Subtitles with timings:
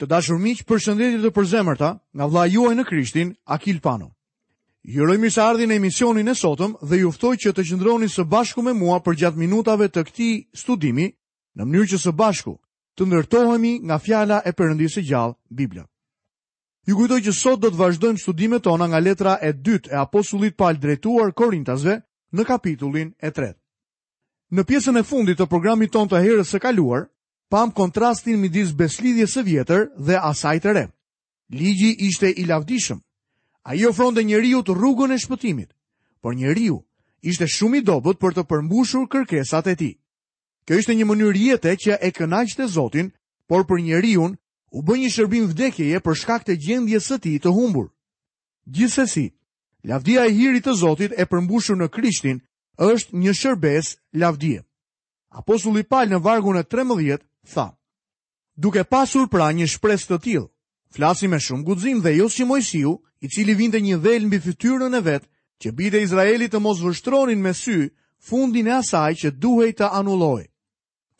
[0.00, 4.06] Të dashur miq, përshëndetje të përzemërta nga vlla juaj në Krishtin, Akil Pano.
[4.88, 8.64] Ju uroj mirëseardhje në emisionin e sotëm dhe ju ftoj që të qëndroni së bashku
[8.64, 11.10] me mua për gjatë minutave të këtij studimi,
[11.52, 12.54] në mënyrë që së bashku
[12.96, 15.84] të ndërtohemi nga fjala e Perëndisë së gjallë, Bibla.
[16.88, 20.56] Ju kujtoj që sot do të vazhdojmë studimet tona nga letra e dytë e apostullit
[20.56, 22.00] Paul drejtuar Korintasve
[22.32, 23.52] në kapitullin e 3.
[24.56, 27.04] Në pjesën e fundit të programit ton të herës së kaluar,
[27.50, 30.84] pam kontrastin midis beslidhjes së vjetër dhe asaj të re.
[31.50, 33.00] Ligji ishte i lavdishëm.
[33.66, 35.70] Ai ofronte njeriu të rrugën e shpëtimit,
[36.22, 36.78] por njeriu
[37.22, 39.94] ishte shumë i dobët për të përmbushur kërkesat e tij.
[40.66, 43.10] Kjo ishte një mënyrë jetë që e të Zotin,
[43.48, 44.30] por për njeriu
[44.70, 47.90] u bë një shërbim vdekjeje për shkak të gjendjes së tij të humbur.
[48.66, 49.34] Gjithsesi,
[49.84, 52.38] lavdia e hirit të Zotit e përmbushur në Krishtin
[52.78, 54.62] është një shërbes lavdië.
[55.34, 57.76] Apostulli Paul në vargun e 13 tha.
[58.56, 60.46] Duke pasur pra një shpres të tjil,
[60.92, 64.94] flasi me shumë gudzim dhe jo si Mojsiu, i cili vinte një dhel mbi fytyrën
[64.96, 65.28] e vetë,
[65.60, 67.90] që bide Izraelit të mos vështronin me sy
[68.28, 70.44] fundin e asaj që duhej të anulloj.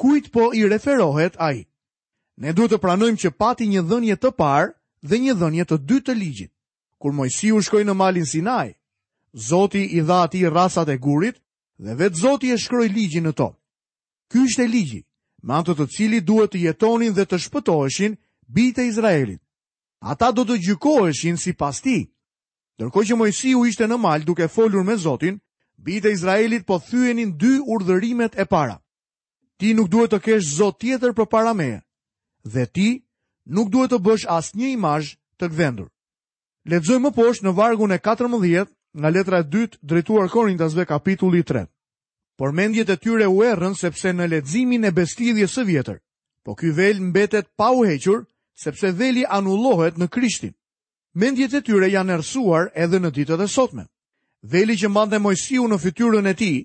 [0.01, 1.63] Kujt po i referohet a i?
[2.41, 4.73] Ne duhet të pranojmë që pati një dhënje të parë
[5.09, 6.53] dhe një dhënje të dytë të ligjit.
[7.01, 8.73] Kur Mojsiu shkoj në malin Sinaj,
[9.49, 11.37] Zoti i dha ati rasat e gurit
[11.79, 13.51] dhe vetë Zoti e shkroj ligjin në to.
[14.29, 15.07] Ky është e ligjit
[15.43, 18.17] me antë të cili duhet të jetonin dhe të shpëtoheshin
[18.49, 19.41] bitë e Izraelit.
[20.01, 22.11] Ata do të gjykoheshin si pas ti.
[22.81, 23.15] Dërko që
[23.57, 25.41] u ishte në malë duke folur me Zotin,
[25.77, 28.81] bitë e Izraelit po thyenin dy urdhërimet e para.
[29.59, 31.81] Ti nuk duhet të kesh Zot tjetër për para meje,
[32.45, 33.05] dhe ti
[33.47, 35.89] nuk duhet të bësh as një imaj të gvendur.
[36.69, 38.67] Ledzoj më poshtë në vargun e 14
[38.99, 41.65] nga letra 2 drejtuar Korintasve kapitulli 3
[42.41, 45.99] por mendjet e tyre u errën sepse në leximin e beslidhjes së vjetër.
[46.45, 48.23] Po ky vel mbetet pa u hequr
[48.57, 50.55] sepse veli anullohet në Krishtin.
[51.21, 53.85] Mendjet e tyre janë errësuar edhe në ditët e sotme.
[54.55, 56.57] Veli që mbante Mojsiu në fytyrën e tij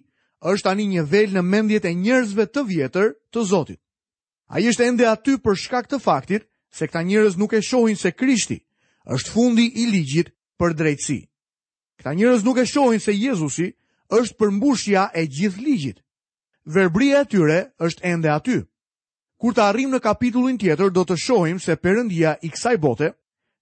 [0.48, 3.82] është tani një vel në mendjet e njerëzve të vjetër të Zotit.
[4.56, 6.48] Ai është ende aty për shkak të faktit
[6.78, 8.62] se këta njerëz nuk e shohin se Krishti
[9.12, 11.20] është fundi i ligjit për drejtësi.
[12.00, 13.74] Këta njerëz nuk e shohin se Jezusi
[14.14, 16.00] është përmbushja e gjithë ligjit.
[16.76, 17.58] Verbria e tyre
[17.88, 18.58] është ende aty.
[19.42, 23.10] Kur të arrim në kapitullin tjetër, do të shohim se përëndia i kësaj bote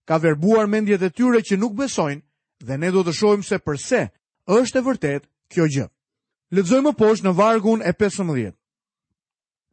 [0.07, 2.21] ka verbuar mendjet e tyre që nuk besojnë
[2.67, 4.01] dhe ne do të shohim se përse
[4.57, 5.87] është e vërtet kjo gjë.
[6.55, 8.51] Ledzojmë poshë në vargun e 15.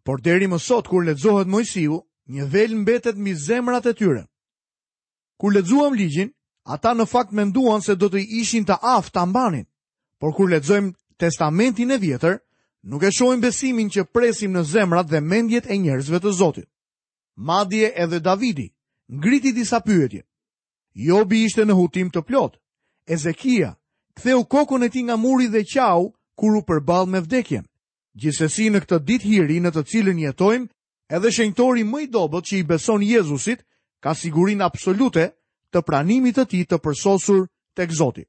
[0.04, 1.98] Por deri më sot, kur ledzohet Mojësiu,
[2.34, 4.22] një vel mbetet mi zemrat e tyre.
[5.41, 6.31] Kur ledzuam ligjin,
[6.64, 9.66] ata në fakt menduan se do të ishin të aftë të ambanin.
[10.20, 10.92] Por kur lexojmë
[11.22, 12.34] Testamentin e Vjetër,
[12.92, 16.66] nuk e shohim besimin që presim në zemrat dhe mendjet e njerëzve të Zotit.
[17.50, 18.66] Madje edhe Davidi
[19.19, 20.20] ngriti disa pyetje.
[21.08, 22.58] Jobi ishte në hutim të plot.
[23.16, 23.70] Ezekia
[24.16, 26.00] ktheu kokën e tij nga muri dhe qau
[26.38, 27.64] kur u përball me vdekjen.
[28.20, 30.69] Gjithsesi në këtë ditë hiri në të cilën jetojmë,
[31.16, 33.64] edhe shenjtori më i dobët që i beson Jezusit
[34.04, 35.31] ka sigurinë absolute
[35.72, 38.25] të pranimit të tij të përsosur tek Zoti.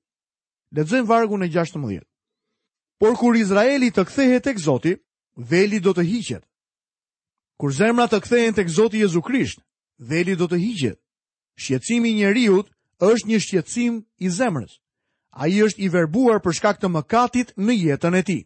[0.71, 1.97] Lexojmë vargu në 16.
[3.01, 4.93] Por kur Izraeli të kthehet tek Zoti,
[5.35, 6.45] veli do të hiqet.
[7.59, 9.59] Kur zemra të kthehen tek Zoti Jezu Krisht,
[9.99, 10.97] veli do të hiqet.
[11.59, 12.47] Shqetësimi i
[13.09, 14.75] është një shqetësim i zemrës.
[15.33, 18.41] Ai është i verbuar për shkak të mëkatit në jetën e tij.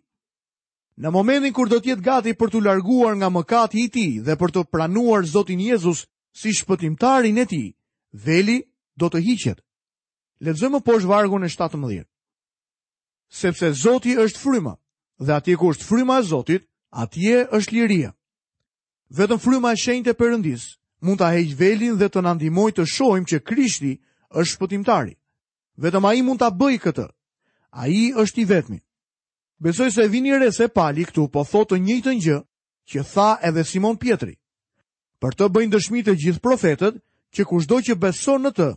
[0.98, 4.36] Në momentin kur do të jetë gati për të larguar nga mëkati i tij dhe
[4.40, 7.68] për të pranuar Zotin Jezus si shpëtimtarin e tij,
[8.14, 8.62] veli
[8.98, 9.60] do të hiqet.
[10.42, 12.06] Lexojmë po vargun e 17
[13.30, 14.76] sepse Zoti është fryma,
[15.20, 18.12] dhe ati ku është fryma e Zotit, atje është liria.
[19.18, 20.64] Vetëm fryma e shenjtë e Perëndis
[21.06, 23.94] mund ta heq velin dhe të na ndihmojë të shohim që Krishti
[24.32, 25.14] është shpëtimtari.
[25.80, 27.06] Vetëm ai mund ta bëjë këtë.
[27.78, 28.80] Ai është i vetmi.
[29.62, 32.38] Besoj se vini re se Pali këtu po thotë të njëjtën gjë
[32.90, 34.36] që tha edhe Simon Pietri.
[35.22, 36.96] Për të bëjnë dëshmi të gjithë profetët
[37.36, 38.68] që kushdo që beson në të,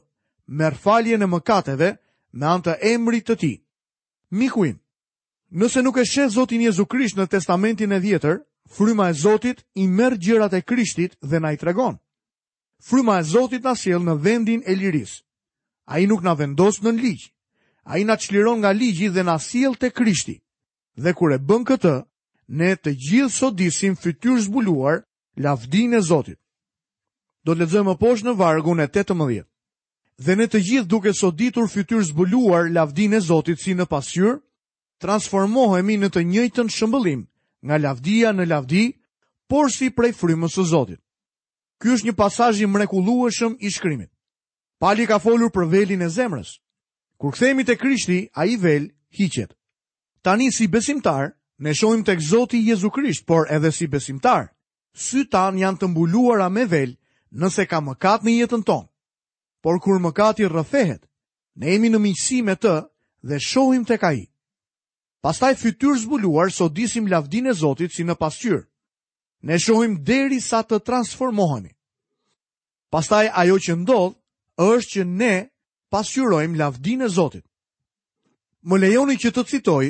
[0.47, 1.89] merr faljen e mëkateve
[2.33, 3.57] me anë të emrit të Tij
[4.31, 4.79] mikuin.
[5.51, 9.87] Nëse nuk e sheh Zotin Jezu Krisht në Testamentin e djetër, fryma e Zotit i
[9.89, 11.97] merr gjërat e Krishtit dhe na i tregon.
[12.85, 15.23] Fryma e Zotit na sjell në vendin e lirisë.
[15.89, 17.33] Ai nuk na vendos në ligj.
[17.85, 20.37] Ai na çliron nga ligji dhe na sjell te Krishti.
[21.01, 21.97] Dhe kur e bën këtë,
[22.49, 25.01] ne të gjithë sot disim fytyrë zbuluar
[25.37, 26.39] lavdin e Zotit.
[27.45, 29.48] Do të lexojmë poshtë në vargun e 18
[30.27, 34.39] dhe në të gjithë duke soditur fytyr zbuluar lavdin e Zotit si në pasyr,
[34.99, 37.21] transformohemi në të njëjtën shëmbëlim,
[37.63, 38.83] nga lavdia në lavdi,
[39.49, 41.01] por si prej frymës së Zotit.
[41.79, 44.11] Ky është një pasazh i mrekullueshëm i shkrimit.
[44.83, 46.59] Pali ka folur për velin e zemrës.
[47.19, 49.55] Kur kthehemi te Krishti, ai vel hiqet.
[50.23, 54.51] Tani si besimtar, ne shohim tek Zoti Jezu Krisht, por edhe si besimtar,
[54.95, 56.97] sy tan janë të mbuluara me vel
[57.31, 58.91] nëse ka mëkat në jetën tonë
[59.61, 61.03] por kur mëkati rrëfehet,
[61.59, 62.75] ne jemi në miqësi me të
[63.27, 64.21] dhe shohim tek ai.
[65.23, 68.63] Pastaj fytyr zbuluar sodisim lavdin e Zotit si në pasqyrë.
[69.43, 71.73] Ne shohim deri sa të transformohemi.
[72.91, 74.15] Pastaj ajo që ndodh
[74.63, 75.35] është që ne
[75.91, 77.45] pasqyrojmë lavdin e Zotit.
[78.63, 79.87] Më lejoni që të citoj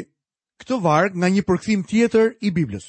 [0.63, 2.87] këtë varg nga një përkthim tjetër i Biblës.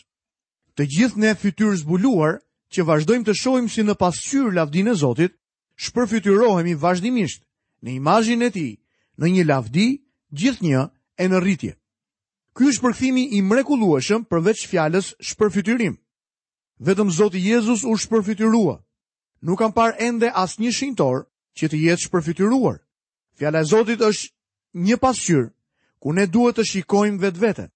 [0.79, 2.39] Të gjithë ne fytyr zbuluar
[2.71, 5.38] që vazhdojmë të shohim si në pasqyrë lavdin e Zotit,
[5.83, 7.41] shpërfytyrohemi vazhdimisht
[7.85, 8.71] në imazhin e tij,
[9.19, 9.85] në një lavdi
[10.39, 10.81] gjithnjë
[11.17, 11.73] e në rritje.
[12.55, 15.95] Ky është përkthimi i mrekullueshëm përveç fjalës shpërfytyrim.
[16.83, 18.75] Vetëm Zoti Jezusi u shpërfytyrua.
[19.47, 21.23] Nuk kam parë ende asnjë shintor
[21.55, 22.77] që të jetë shpërfytyruar.
[23.39, 24.25] Fjala e Zotit është
[24.83, 25.47] një pasqyrë
[26.03, 27.71] ku ne duhet të shikojmë vetveten.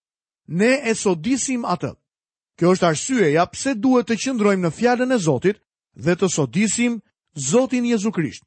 [0.60, 1.94] Ne e sodisim atë.
[2.60, 5.64] Kjo është arsyeja pse duhet të qëndrojmë në fjalën e Zotit
[5.96, 7.00] dhe të sodisim
[7.36, 8.44] Zotin Jezu Krisht.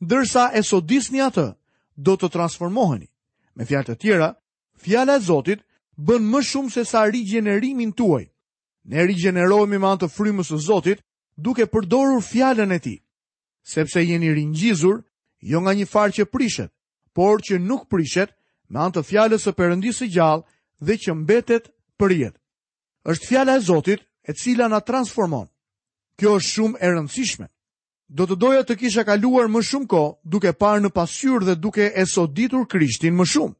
[0.00, 1.52] Dërsa e sodisni atë,
[1.96, 3.06] do të transformoheni.
[3.54, 4.28] Me fjalë të tjera,
[4.78, 5.62] fjala e Zotit
[5.96, 8.24] bën më shumë se sa rigjenerimin tuaj.
[8.84, 11.02] Ne rigjenerohemi me anë të frymës së Zotit
[11.36, 12.98] duke përdorur fjalën e Tij.
[13.62, 15.02] Sepse jeni ringjizur
[15.40, 16.72] jo nga një farë që prishet,
[17.14, 18.32] por që nuk prishet
[18.68, 20.46] me anë të fjalës së Perëndisë së gjallë
[20.86, 22.38] dhe që mbetet për jetë.
[23.04, 25.46] Është fjala e Zotit e cila na transformon.
[26.18, 27.51] Kjo është shumë e rëndësishme
[28.12, 31.86] do të doja të kisha kaluar më shumë ko duke parë në pasyur dhe duke
[32.02, 33.54] esoditur krishtin më shumë.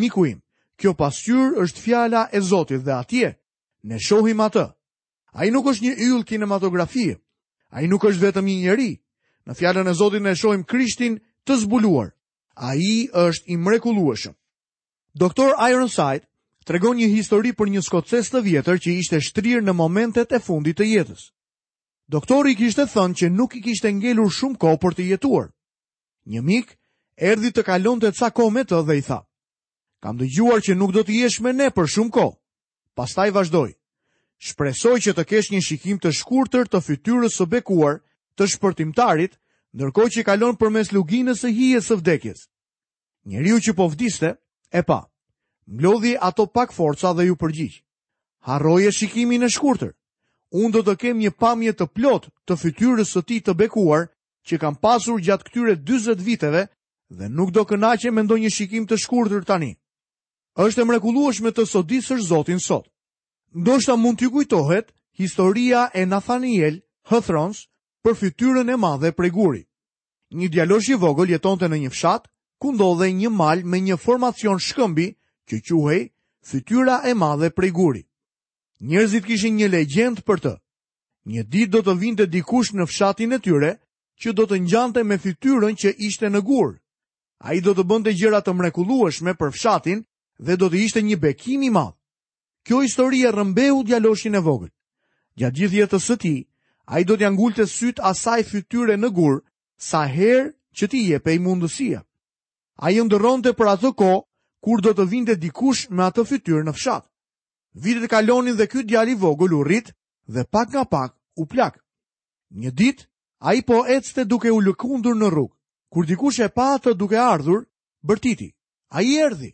[0.00, 0.38] Miku im,
[0.80, 3.34] kjo pasyur është fjala e Zotit dhe atje,
[3.84, 4.64] ne shohim atë.
[5.36, 7.18] A i nuk është një yll kinematografie,
[7.68, 8.90] a i nuk është vetëm një njeri,
[9.46, 12.14] në fjallën e Zotit ne shohim krishtin të zbuluar,
[12.56, 14.32] a i është i mrekulueshëm.
[15.14, 16.24] Doktor Ironside
[16.64, 20.80] tregon një histori për një skoces të vjetër që ishte shtrirë në momentet e fundit
[20.80, 21.33] të jetës.
[22.06, 25.46] Doktori kishte thënë që nuk i kishte ngelur shumë kohë për të jetuar.
[26.34, 26.74] Një mik
[27.28, 29.18] erdhi të kalonte ca kohë me të dhe i tha:
[30.04, 32.36] "Kam dëgjuar që nuk do të jesh me ne për shumë kohë."
[33.00, 33.70] Pastaj vazdoi:
[34.36, 37.94] "Shpresoj që të kesh një shikim të shkurtër të fytyrës së bekuar
[38.36, 39.40] të shpërtimtarit,
[39.72, 42.44] ndërkohë që kalon përmes luginës së hijes së vdekjes."
[43.32, 44.34] Njeriu që po vdiste
[44.70, 45.08] e pa.
[45.72, 47.80] Mblodhi ato pak forca dhe ju përgjigj.
[48.44, 49.94] Harroje shikimin e shkurtër
[50.54, 54.04] unë do të kem një pamje të plot të fytyrës së ti të bekuar,
[54.46, 56.66] që kam pasur gjatë këtyre 20 viteve
[57.18, 59.72] dhe nuk do kënaqe me ndonjë shikim të shkurtër tani.
[60.54, 62.86] Është e mrekullueshme të sodisësh Zotin sot.
[63.54, 66.76] Ndoshta mund t'i kujtohet historia e Nathaniel
[67.10, 67.66] Hëthrons
[68.04, 69.62] për fytyrën e madhe prej guri.
[70.38, 72.30] Një djalosh i vogël jetonte në një fshat
[72.60, 75.08] ku ndodhej një mal me një formacion shkëmbi
[75.50, 76.02] që quhej
[76.44, 78.02] Fytyra e madhe prej guri.
[78.84, 80.50] Njerëzit kishin një legjend për të.
[81.32, 83.70] Një ditë do të vinte dikush në fshatin e tyre
[84.20, 86.74] që do të ngjante me fytyrën që ishte në gur.
[87.48, 90.02] Ai do të bënte gjëra të mrekullueshme për fshatin
[90.44, 91.96] dhe do të ishte një bekim i madh.
[92.66, 94.68] Kjo histori e rrëmbeu djaloshin e vogël.
[95.38, 96.38] Gjatë gjithë jetës së tij,
[96.92, 99.40] ai do t'ia ngulte syt asaj fytyre në gur
[99.90, 102.04] sa herë që ti je pej mundësia.
[102.84, 104.12] A i të për atë ko,
[104.64, 107.08] kur do të vinde dikush me atë fytyrë në fshatë.
[107.74, 109.88] Vitet e kalonin dhe ky djalë i vogël u rrit
[110.34, 111.74] dhe pak nga pak u plak.
[112.60, 113.02] Një ditë
[113.48, 115.54] ai po ecste duke u lëkundur në rrugë,
[115.90, 117.64] kur dikush e pa atë duke ardhur,
[118.06, 118.48] bërtiti.
[118.94, 119.50] Ai erdhi.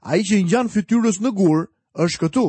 [0.00, 1.68] Ai që i ngjan fytyrës në gur
[2.04, 2.46] është këtu.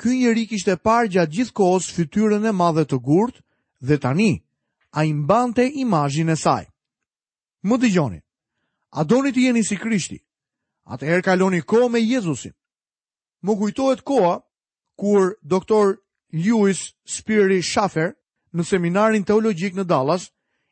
[0.00, 3.44] Ky njeri kishte parë gjatë gjithë kohës fytyrën e madhe të gurt
[3.86, 4.30] dhe tani
[4.98, 6.64] ai mbante imazhin e saj.
[7.68, 8.20] Më dëgjoni.
[8.98, 10.16] A doni të jeni si Krishti?
[10.92, 12.54] Atëherë kaloni kohë me Jezusin.
[13.44, 14.34] Më jitohet koha
[14.96, 15.98] kur doktor
[16.32, 16.80] Lewis
[17.14, 18.14] Spiri Schafer
[18.56, 20.30] në seminarin teologjik në Dallas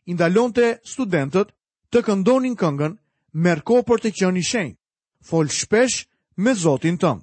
[0.09, 1.52] indalon të studentët
[1.93, 2.95] të këndonin këngën
[3.45, 4.79] Merko ko për të qenë i shenjtë.
[5.29, 5.99] Fol shpesh
[6.43, 7.23] me Zotin tëmë.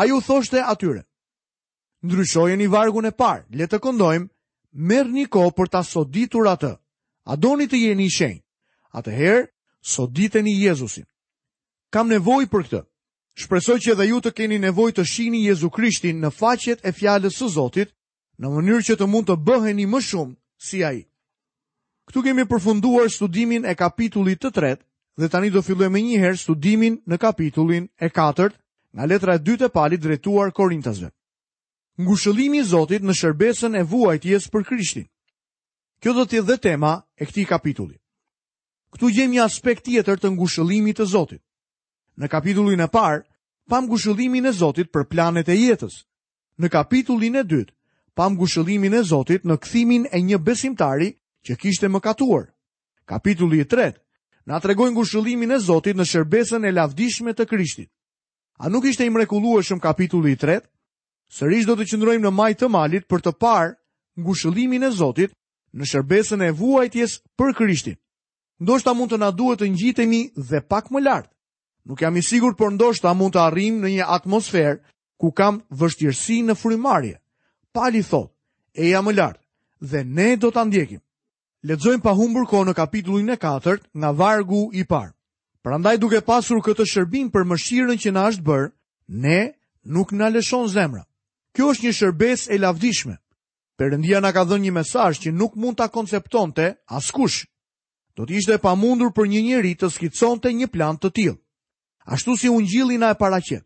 [0.00, 1.02] Ai u thoshte atyre:
[2.06, 4.30] Ndryshojeni vargun e parë, le të këndojmë
[4.90, 6.72] Merrni ko për ta soditur atë.
[7.26, 8.46] A doni të jeni i shenjtë?
[8.98, 9.44] Atëherë
[9.94, 11.04] soditeni Jezusin.
[11.92, 12.80] Kam nevojë për këtë
[13.38, 17.36] Shpresoj që edhe ju të keni nevojë të shihni Jezu Krishtin në faqet e fjalës
[17.38, 17.92] së Zotit,
[18.40, 20.34] në mënyrë që të mund të bëheni më shumë
[20.70, 20.98] si ai.
[22.08, 24.84] Ktu kemi përfunduar studimin e kapitullit të tretë
[25.20, 28.56] dhe tani do fillojmë njëherë studimin në kapitullin e katërt
[28.96, 31.10] nga letra e dytë e Palit drejtuar Korintasve.
[32.00, 35.06] Ngushëllimi i Zotit në shërbesën e vuajtjes për Krishtin.
[36.02, 37.96] Kjo do të jetë dhe tema e këtij kapitulli.
[38.94, 41.42] Ktu gjejmë një aspekt tjetër të ngushëllimit të Zotit.
[42.18, 43.22] Në kapitullin e parë,
[43.70, 46.00] pam gushëllimin e Zotit për planet e jetës.
[46.60, 47.72] Në kapitullin e dytë,
[48.18, 51.12] pam gushëllimin e Zotit në kthimin e një besimtari
[51.46, 52.48] që kishte mëkatuar.
[53.10, 53.98] Kapitulli i tretë
[54.46, 57.90] na tregon ngushëllimin e Zotit në shërbesën e lavdishme të Krishtit.
[58.60, 60.66] A nuk ishte i mrekullueshëm kapitulli i tretë?
[61.30, 63.74] Sërish do të qëndrojmë në majtë të malit për të parë
[64.26, 65.34] ngushëllimin e Zotit
[65.78, 67.96] në shërbesën e vuajtjes për Krishtin.
[68.60, 71.30] Ndoshta mund të na duhet të ngjitemi dhe pak më lart.
[71.88, 74.80] Nuk jam i sigur për ndoshta mund të arrim në një atmosferë
[75.20, 77.16] ku kam vështirësi në frymarrje.
[77.72, 78.32] Pali thot,
[78.76, 79.40] e jam më lartë
[79.92, 81.00] dhe ne do të ndjekim.
[81.66, 85.12] Ledzojmë pa humbur ko në kapitullin e 4 nga vargu i parë.
[85.64, 88.70] Prandaj duke pasur këtë shërbim për mëshirën që na është bërë,
[89.20, 89.40] ne
[89.92, 91.04] nuk na lëshon zemra.
[91.52, 93.16] Kjo është një shërbes e lavdishme.
[93.76, 97.44] Perëndia na ka dhënë një mesazh që nuk mund ta konceptonte askush.
[98.16, 101.36] Do të ishte pamundur për një njerëz të skiconte një plan të tillë
[102.10, 103.64] ashtu si unë na e paracet.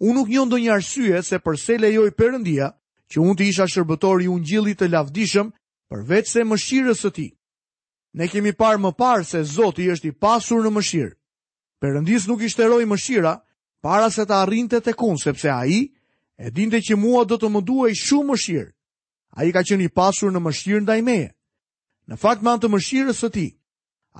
[0.00, 2.66] Unë nuk njën një arsye se përse lejoj përëndia
[3.10, 5.48] që unë të isha shërbëtori unë gjillit të lavdishëm
[5.90, 7.28] përveç se mëshirës të ti.
[8.18, 11.14] Ne kemi parë më parë se Zoti është i pasur në mëshirë.
[11.80, 13.34] Përëndis nuk ishte rojë mëshira
[13.84, 15.92] para se ta arrinte të kunë, sepse a i
[16.38, 18.70] e dinte që mua do të më duaj shumë mëshirë.
[19.38, 21.30] A i ka qeni pasur në mëshirë ndaj meje.
[22.10, 23.46] Në fakt më antë mëshirës të ti,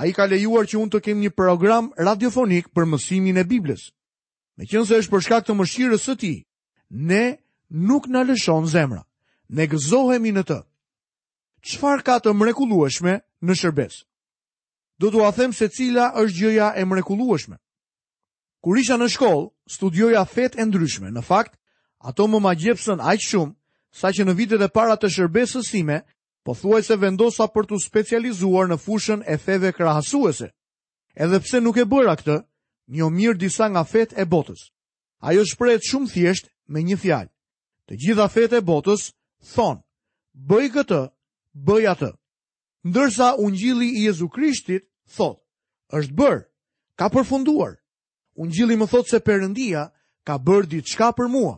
[0.00, 3.90] a i ka lejuar që unë të kem një program radiofonik për mësimin e Biblis.
[4.56, 6.30] Me qënë se është përshkak të mëshirës së ti,
[6.90, 7.36] ne
[7.90, 9.02] nuk në lëshon zemra,
[9.52, 10.56] ne gëzohemi në të.
[11.68, 13.94] Qfar ka të mrekulueshme në shërbes?
[15.00, 17.58] Do të athem se cila është gjëja e mrekulueshme.
[18.64, 21.58] Kur isha në shkollë, studioja fet e ndryshme, në fakt,
[22.08, 23.54] ato më ma gjepsën aqë shumë,
[24.00, 26.02] sa që në vitet e para të shërbesës sime,
[26.42, 30.48] po thuaj se vendosa për të specializuar në fushën e theve krahasuese.
[31.14, 32.36] Edhe pse nuk e bëra këtë,
[32.88, 34.70] një mirë disa nga fet e botës.
[35.20, 37.32] Ajo shprejt shumë thjesht me një fjalë.
[37.90, 39.10] Të gjitha fet e botës,
[39.54, 39.82] thonë,
[40.32, 41.00] bëj këtë,
[41.56, 42.10] bëj atë.
[42.88, 45.42] Ndërsa unë gjili i Jezu Krishtit, thotë,
[45.92, 46.42] është bërë,
[46.96, 47.76] ka përfunduar.
[48.40, 49.82] Unë gjili më thotë se përëndia
[50.24, 51.54] ka bërë ditë shka për mua.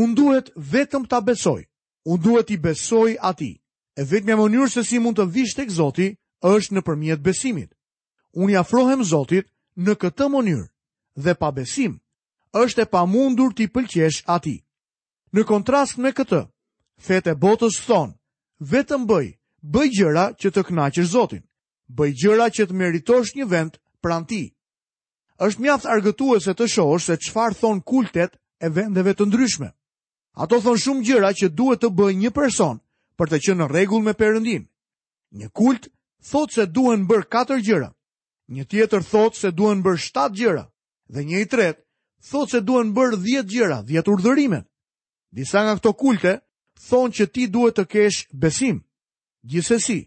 [0.00, 1.68] Unë duhet vetëm të abesojë
[2.04, 3.56] unë duhet i besoj ati.
[3.94, 6.08] E vetë me mënyrë se si mund të vishë tek Zoti
[6.42, 7.70] është në përmjet besimit.
[8.34, 9.46] Unë i afrohem Zotit
[9.78, 10.68] në këtë mënyrë
[11.24, 12.00] dhe pa besim
[12.60, 14.56] është e pa mundur t'i pëlqesh ati.
[15.34, 16.44] Në kontrast me këtë,
[17.02, 18.14] fete botës thonë,
[18.70, 19.26] vetëm bëj,
[19.74, 21.42] bëj gjëra që të knaqesh Zotin,
[21.90, 24.44] bëj gjëra që të meritosh një vend pranë ti.
[25.46, 28.32] është mjaft argëtuese të shohësh se çfarë thon kultet
[28.64, 29.70] e vendeve të ndryshme.
[30.34, 32.80] Ato thon shumë gjëra që duhet të bëjë një person
[33.20, 34.64] për të qenë në rregull me Perëndin.
[35.38, 35.86] Një kult
[36.30, 37.90] thot se duhen bër 4 gjëra.
[38.50, 40.64] Një tjetër thot se duhen bër 7 gjëra
[41.14, 41.80] dhe një i tretë
[42.30, 44.58] thot se duhen bër 10 gjëra, 10 urdhërime.
[45.38, 46.32] Disa nga këto kulte
[46.88, 48.82] thonë që ti duhet të kesh besim.
[49.46, 50.00] Gjithsesi,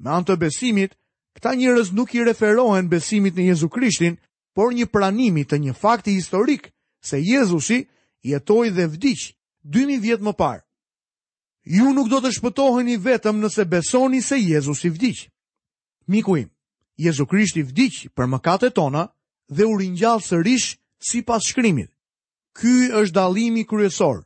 [0.00, 0.96] me anë të besimit,
[1.36, 4.16] këta njërës nuk i referohen besimit në Jezu Krishtin,
[4.56, 6.72] por një pranimi të një fakti historik
[7.04, 7.82] se Jezusi
[8.24, 9.34] jetoj dhe vdiq
[9.66, 10.62] 2000 vjetë më parë.
[11.66, 15.26] Ju nuk do të shpëtoheni vetëm nëse besoni se Jezus i vdikë.
[16.06, 16.48] Mikuim,
[16.96, 19.10] Jezu Krisht i vdikë për më kate tona
[19.50, 20.76] dhe u rinjallë së rishë
[21.08, 21.90] si pas shkrimit.
[22.54, 24.22] Ky është dalimi kryesor.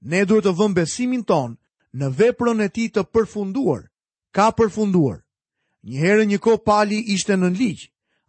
[0.00, 1.58] Ne duhet të vëmë besimin tonë
[1.98, 3.84] në veprën e ti të përfunduar.
[4.32, 5.20] Ka përfunduar.
[5.84, 7.82] Njëherë një ko pali ishte në ligj.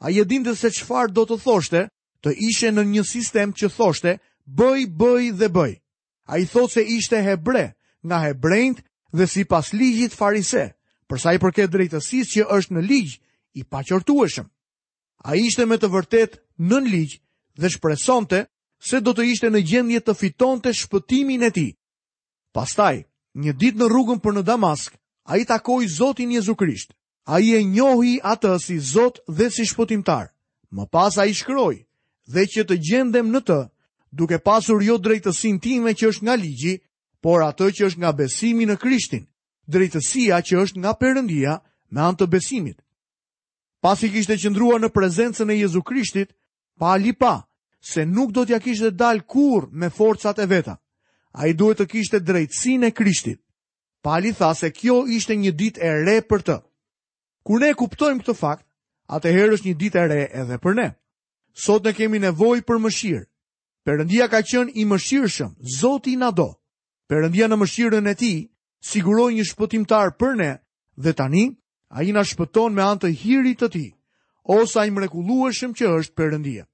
[0.04, 1.82] A e dinte se çfarë do të thoshte
[2.22, 5.74] të ishe në një sistem që thoshte bëj, bëj dhe bëj
[6.30, 7.66] a i thot se ishte hebre,
[8.08, 8.80] nga hebrejnët
[9.18, 10.66] dhe si pas ligjit farise,
[11.10, 13.14] përsa i përket drejtësis që është në ligj,
[13.60, 14.46] i paqortueshëm.
[15.26, 16.38] A ishte me të vërtet
[16.70, 17.14] nën ligj
[17.60, 18.40] dhe shpresonte
[18.88, 21.68] se do të ishte në gjendje të fitonte shpëtimin e ti.
[22.56, 23.02] Pastaj,
[23.34, 24.94] një dit në rrugën për në Damask,
[25.30, 26.94] a i takoj Zotin Jezu Krisht,
[27.26, 30.30] a i e njohi atë si Zot dhe si shpëtimtar.
[30.70, 31.82] Më pas a i shkroj,
[32.30, 33.60] dhe që të gjendem në të,
[34.12, 36.76] duke pasur jo drejtësin time që është nga ligji,
[37.22, 39.26] por atë që është nga besimi në Krishtin,
[39.70, 41.58] drejtësia që është nga përëndia
[41.94, 42.80] me antë besimit.
[43.82, 46.34] Pas i kishte qëndrua në prezencën e Jezu Krishtit,
[46.80, 47.46] pa li pa,
[47.82, 50.78] se nuk do t'ja kishte dal kur me forcat e veta.
[51.32, 53.40] A i duhet të kishte drejtësin e Krishtit.
[54.04, 56.58] Pa li tha se kjo ishte një dit e re për të.
[57.44, 58.66] Kur ne kuptojmë këtë fakt,
[59.12, 60.90] atëherë është një dit e re edhe për ne.
[61.54, 63.26] Sot ne kemi nevoj për mëshirë,
[63.90, 66.46] Perëndia ka qenë i mëshirshëm, Zoti na do.
[67.10, 68.36] Perëndia në mëshirën e Tij
[68.86, 70.52] siguroi një shpëtimtar për ne
[71.02, 71.48] dhe tani
[71.90, 73.88] ai na shpëton me anë të hirit të Tij.
[74.46, 76.68] O sa i mrekullueshëm që është Perëndia.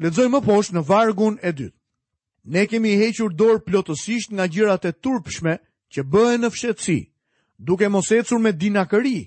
[0.00, 1.76] Lexojmë më poshtë në vargun e dytë.
[2.52, 5.58] Ne kemi hequr dorë plotësisht nga gjërat e turpshme
[5.92, 7.00] që bëhen në fshehtësi,
[7.60, 9.18] duke mos ecur me dinakëri,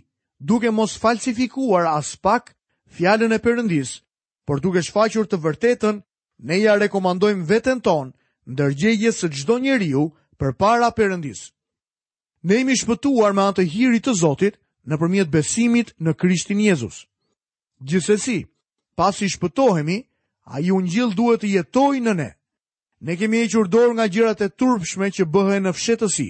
[0.42, 2.50] duke mos falsifikuar as pak
[2.98, 4.00] fjalën e Perëndis,
[4.46, 6.05] por duke shfaqur të vërtetën
[6.44, 8.12] ne ja rekomandojmë veten ton
[8.48, 10.04] ndërgjegje së gjdo njeriu
[10.40, 11.52] për para përëndis.
[12.44, 17.08] Ne imi shpëtuar me atë hirit të Zotit në përmjet besimit në Krishtin Jezus.
[17.82, 18.46] Gjithsesi,
[18.96, 19.98] pas i shpëtohemi,
[20.46, 22.30] a ju në gjillë duhet të jetoj në ne.
[23.06, 26.30] Ne kemi e qurdor nga gjirat e turpshme që bëhe në fshetësi.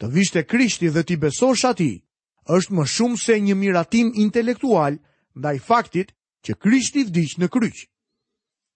[0.00, 2.02] Të vishte Krishti dhe ti besosh ati,
[2.56, 4.98] është më shumë se një miratim intelektual
[5.36, 6.12] ndaj faktit
[6.44, 7.89] që Krishti vdish në kryqë.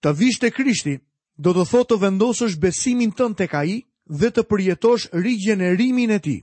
[0.05, 0.95] Të vish të krishti,
[1.41, 3.81] do të thotë të vendosësh besimin të në të
[4.21, 6.35] dhe të përjetosh rigjenerimin e ti.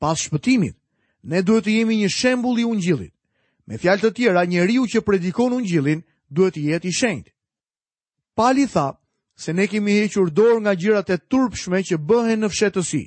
[0.00, 0.76] Pas shpëtimit,
[1.24, 3.14] ne duhet të jemi një shembul i unë gjilit.
[3.66, 7.28] Me fjalë të tjera, një riu që predikon unë gjilin, duhet të jetë i shenjt.
[8.36, 8.98] Pali tha,
[9.36, 13.02] se ne kemi hequr dorë nga gjirat e turpshme që bëhen në fshetësi.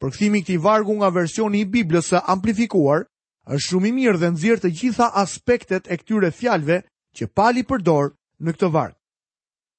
[0.00, 3.04] Përkthimi këtij vargu nga versioni i Biblës së amplifikuar
[3.52, 6.80] është shumë i mirë dhe nxjerr të gjitha aspektet e këtyre fjalëve
[7.16, 8.94] që Pali përdor në këtë varg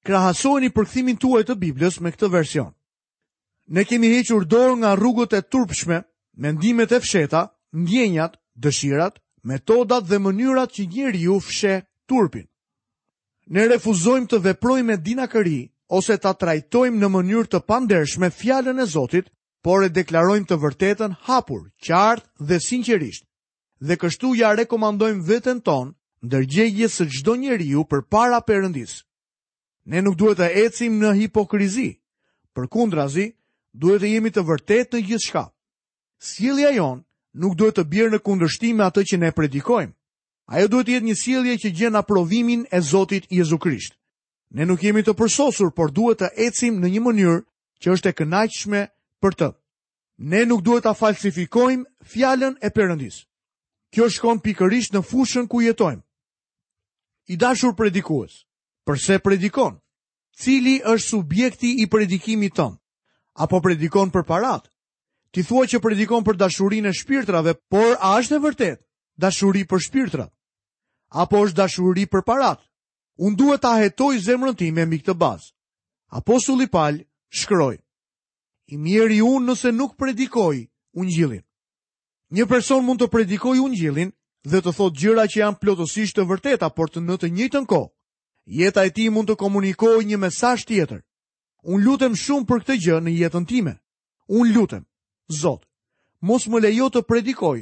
[0.06, 2.72] krahasojni përkthimin tuaj të Biblës me këtë version.
[3.70, 6.00] Ne kemi hequr dorë nga rrugët e turpshme,
[6.34, 7.44] mendimet e fsheta,
[7.76, 11.74] ndjenjat, dëshirat, metodat dhe mënyrat që njeriu fshe
[12.08, 12.46] turpin.
[13.50, 15.60] Ne refuzojmë të veprojmë me dinakëri
[15.98, 19.30] ose ta trajtojmë në mënyrë të pandershme fjalën e Zotit,
[19.64, 23.24] por e deklarojmë të vërtetën hapur, qartë dhe sinqerisht.
[23.86, 25.94] Dhe kështu ja rekomandojmë veten ton
[26.26, 28.98] ndërgjegjes së çdo njeriu përpara Perëndisë.
[29.90, 31.88] Ne nuk duhet të ecim në hipokrizi.
[32.54, 33.24] Për kundrazi,
[33.74, 35.42] duhet të jemi të vërtet në gjithë shka.
[36.28, 37.02] Sjelja jonë
[37.42, 39.94] nuk duhet të bjerë në kundërshtim me atë që ne predikojmë.
[40.54, 43.98] Ajo duhet të jetë një sjellje që gjen aprovimin e Zotit Jezu Krisht.
[44.54, 47.38] Ne nuk jemi të përsosur, por duhet të ecim në një mënyrë
[47.82, 48.80] që është e kënaqshme
[49.22, 49.48] për të.
[50.30, 53.24] Ne nuk duhet ta falsifikojmë fjalën e Perëndis.
[53.90, 56.02] Kjo shkon pikërisht në fushën ku jetojmë.
[57.32, 58.42] I dashur predikues,
[58.90, 59.76] përse predikon?
[60.42, 62.78] Cili është subjekti i predikimit tonë?
[63.44, 64.64] Apo predikon për parat?
[65.32, 68.80] Ti thua që predikon për dashurin e shpirtrave, por a është e vërtet
[69.20, 70.32] dashuri për shpirtrat?
[71.22, 72.58] Apo është dashuri për parat?
[73.20, 75.52] Unë duhet ta hetoj zemrën ti me mikë të bazë.
[76.18, 76.98] Apostulli Pal
[77.30, 77.76] shkroj.
[78.70, 80.56] I mjeri unë nëse nuk predikoj
[80.98, 81.44] unë gjilin.
[82.34, 84.10] Një person mund të predikoj unë gjilin
[84.50, 87.90] dhe të thot gjyra që janë plotësisht të vërteta, por të në të njëtën kohë
[88.50, 91.00] jeta e ti mund të komunikoj një mesaj tjetër.
[91.62, 93.74] Unë lutem shumë për këtë gjë në jetën time.
[94.28, 94.84] Unë lutem,
[95.30, 95.62] Zot,
[96.20, 97.60] mos më lejo të predikoj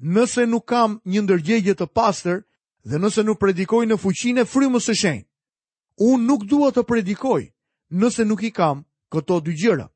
[0.00, 2.38] nëse nuk kam një ndërgjegje të pastër
[2.88, 5.26] dhe nëse nuk predikoj në fuqin e frymës së shenjë.
[6.00, 7.42] Unë nuk dua të predikoj
[8.00, 9.88] nëse nuk i kam këto dy gjëra.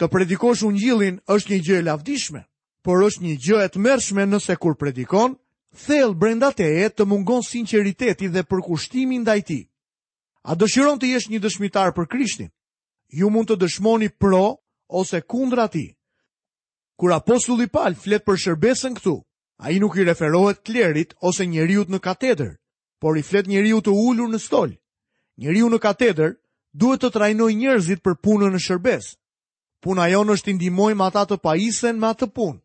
[0.00, 2.42] Të predikosh ungjillin është një gjë e lavdishme,
[2.82, 5.36] por është një gjë e tmerrshme nëse kur predikon,
[5.84, 9.64] thellë brenda teje të mungon sinqeriteti dhe përkushtimi ndaj tij.
[10.44, 12.50] A dëshiron të jesh një dëshmitar për Krishtin?
[13.08, 14.60] Ju mund të dëshmoni pro
[15.00, 15.86] ose kundra ti.
[17.00, 19.14] Kur apostulli Paul flet për shërbesën këtu,
[19.64, 22.52] ai nuk i referohet klerit ose njeriu në katedër,
[23.00, 24.76] por i flet njeriu të ulur në stol.
[25.40, 26.36] Njeriu në katedër
[26.76, 29.14] duhet të trajnojë njerëzit për punën në shërbes.
[29.80, 32.60] Puna jonë është të ndihmojmë ata të paisen me atë punë.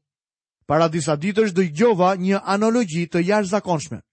[0.70, 4.04] Para disa ditësh dëgjova një analogji të jashtëzakonshme.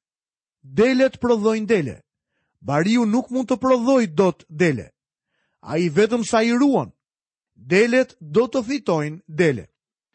[0.80, 1.98] Delet prodhojnë dele
[2.62, 4.88] bariu nuk mund të prodhoj do të dele.
[5.60, 6.90] A i vetëm sa i ruan,
[7.54, 9.66] delet do të fitojnë dele,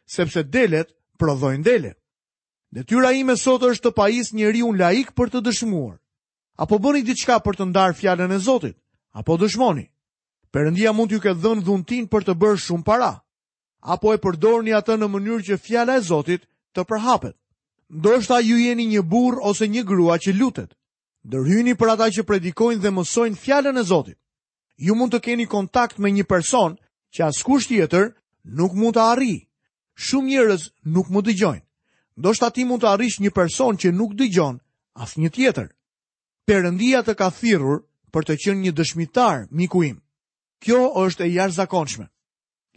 [0.06, 1.94] sepse delet prodhojnë dele.
[2.72, 5.98] Në tyra ime sot është të pajis njeri unë laik për të dëshmuar.
[6.58, 8.78] Apo bëni diçka për të ndarë fjallën e Zotit,
[9.14, 9.86] apo dëshmoni.
[10.52, 13.12] Perëndia mund t'ju ketë dhënë dhuntin për të bërë shumë para,
[13.82, 17.36] apo e përdorni atë në mënyrë që fjala e Zotit të përhapet.
[17.92, 20.72] Ndoshta ju jeni një burr ose një grua që lutet.
[21.24, 24.18] Dërhyni për ata që predikojnë dhe mësojnë fjalën e Zotit.
[24.82, 26.78] Ju mund të keni kontakt me një person
[27.14, 28.08] që askush tjetër
[28.58, 29.46] nuk mund të arrijë.
[30.02, 31.66] Shumë njerëz nuk mund të dëgjojnë.
[32.18, 34.58] Ndoshta ti mund të arrish një person që nuk dëgjon
[35.04, 35.68] asnjë tjetër.
[36.48, 40.02] Perëndia të ka thirrur për të qenë një dëshmitar miku im.
[40.64, 42.08] Kjo është e jashtëzakonshme.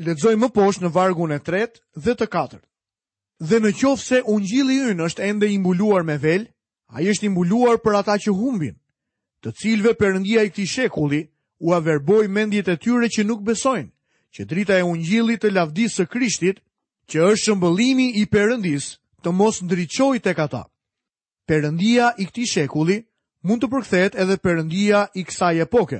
[0.04, 2.61] Lexoj më poshtë në vargun e 3 dhe të 4.
[3.48, 6.44] Dhe në qofë se ungjili ynë është ende imbuluar me vel,
[6.94, 8.76] a i është imbuluar për ata që humbin,
[9.42, 11.24] të cilve përëndia i këti shekulli
[11.66, 13.90] u averboj mendjet e tyre që nuk besojnë,
[14.35, 16.61] që drita e ungjillit të lavdisë së krishtit,
[17.11, 18.87] që është shëmbëlimi i përëndis
[19.26, 20.62] të mos ndryqoj të kata.
[21.50, 23.00] Përëndia i këti shekulli
[23.42, 25.98] mund të përkthet edhe përëndia i kësaj epoke.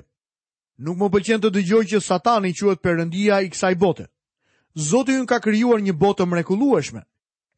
[0.78, 4.07] Nuk më pëlqen të dëgjoj që satani quhet perëndia i kësaj bote.
[4.78, 7.02] Zoti ynë ka krijuar një botë mrekullueshme.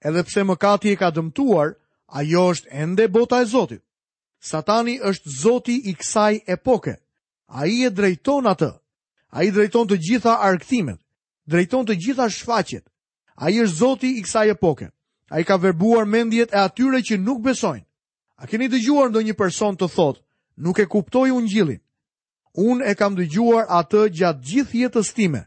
[0.01, 1.77] Edhe pse mëkati e ka dëmtuar,
[2.09, 3.83] ajo është ende bota e Zotit.
[4.41, 6.97] Satani është Zoti i kësaj epoke.
[7.49, 8.71] A i e drejton atë.
[9.31, 11.01] A i drejton të gjitha arktimet.
[11.47, 12.85] Drejton të gjitha shfaqet.
[13.35, 14.91] A i është Zoti i kësaj epoke.
[15.31, 17.85] A i ka verbuar mendjet e atyre që nuk besojnë.
[18.37, 20.21] A keni dëgjuar ndo një person të thotë,
[20.57, 21.81] nuk e kuptoj unë gjilin.
[22.57, 25.41] Unë e kam dëgjuar atë gjatë gjithë jetës time,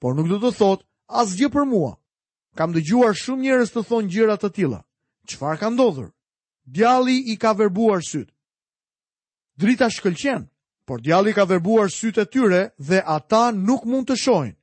[0.00, 0.84] por nuk do të thotë
[1.22, 1.92] asgjë për mua.
[2.56, 4.80] Kam dëgjuar shumë njerëz të thonë gjëra të tilla.
[5.26, 6.10] Qëfar ka ndodhur?
[6.64, 8.30] Djali i ka verbuar sytë.
[9.60, 10.48] Drita shkëlqen,
[10.86, 14.56] por djali ka verbuar sytë e tyre dhe ata nuk mund të shojnë.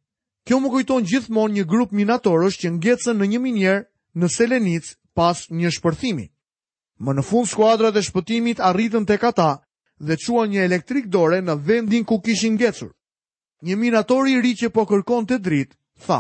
[0.46, 3.80] Kjo më kujton gjithmonë një grup minatorësh që ngecën në një minjer
[4.18, 6.26] në Selenic pas një shpërthimi.
[7.04, 9.52] Më në fund skuadrat e shpëtimit arritën tek ata
[10.02, 12.92] dhe qua një elektrik dore në vendin ku kishin ngecur.
[13.66, 16.20] Një minator i ri që po kërkon të dritë, tha,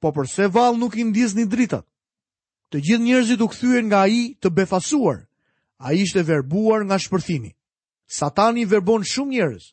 [0.00, 1.88] po përse val nuk i ndizni dritat?
[2.72, 5.26] të gjithë njerëzit u kthyen nga ai të befasuar.
[5.84, 7.52] Ai ishte verbuar nga shpërthimi.
[8.08, 9.64] Satani verbon shumë njerëz.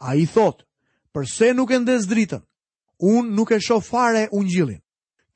[0.00, 0.62] Ai thot:
[1.14, 2.42] "Përse nuk e ndez dritën?
[3.00, 4.80] Unë nuk e shoh fare ungjillin."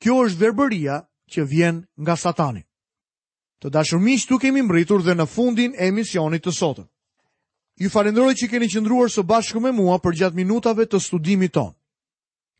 [0.01, 0.95] Kjo është verbëria
[1.31, 2.61] që vjen nga Satani.
[3.61, 6.87] Të dashur miq, tu kemi mbritur dhe në fundin e emisionit të sotëm.
[7.79, 11.73] Ju falenderoj që keni qëndruar së bashku me mua për gjatë minutave të studimit ton.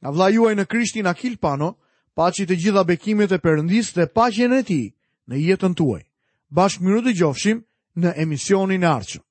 [0.02, 1.76] Nga vla juaj në Krishtin Akil Pano,
[2.20, 4.80] Paci të gjitha bekimet e Perëndisë dhe paci e në ti
[5.32, 6.02] në jetën tuaj.
[6.58, 7.64] Bashkë miru të gjofshim
[8.04, 9.29] në emisionin arqëm.